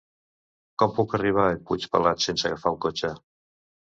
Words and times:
Com 0.83 0.95
puc 0.99 1.11
arribar 1.17 1.43
a 1.49 1.59
Puigpelat 1.67 2.25
sense 2.27 2.49
agafar 2.49 2.71
el 2.75 2.79
cotxe? 2.87 3.15